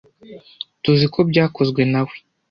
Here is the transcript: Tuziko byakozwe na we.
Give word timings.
Tuziko 0.83 1.17
byakozwe 1.29 1.81
na 1.91 2.01
we. 2.07 2.15